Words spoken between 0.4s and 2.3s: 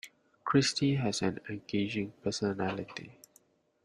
Christy has an engaging